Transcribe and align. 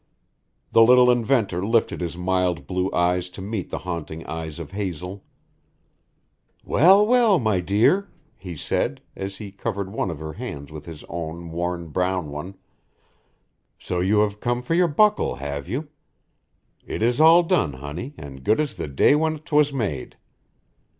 The 0.71 0.81
little 0.81 1.11
inventor 1.11 1.63
lifted 1.63 2.01
his 2.01 2.17
mild 2.17 2.65
blue 2.65 2.91
eyes 2.91 3.29
to 3.29 3.39
meet 3.39 3.69
the 3.69 3.77
haunting 3.85 4.25
eyes 4.25 4.57
of 4.57 4.71
hazel. 4.71 5.23
"Well, 6.65 7.05
well, 7.05 7.37
my 7.37 7.59
dear," 7.59 8.09
he 8.35 8.55
said, 8.55 9.01
as 9.15 9.37
he 9.37 9.51
covered 9.51 9.91
one 9.91 10.09
of 10.09 10.17
her 10.17 10.33
hands 10.33 10.71
with 10.71 10.87
his 10.87 11.03
own 11.07 11.51
worn 11.51 11.89
brown 11.89 12.31
one, 12.31 12.55
"so 13.77 13.99
you 13.99 14.21
have 14.21 14.39
come 14.39 14.63
for 14.63 14.73
your 14.73 14.87
buckle, 14.87 15.35
have 15.35 15.69
you? 15.69 15.87
It 16.83 17.03
is 17.03 17.21
all 17.21 17.43
done, 17.43 17.73
honey, 17.73 18.15
an' 18.17 18.37
good 18.37 18.59
as 18.59 18.73
the 18.73 18.87
day 18.87 19.13
when 19.13 19.37
'twas 19.37 19.71
made. 19.71 20.17